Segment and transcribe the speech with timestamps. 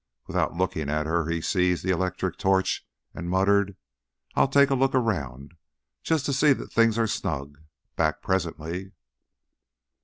[0.25, 3.75] Without looking at her he seized the electric torch and muttered:
[4.33, 5.53] "I'll take a look around,
[6.01, 7.59] just to see that things are snug.
[7.95, 8.93] Back presently."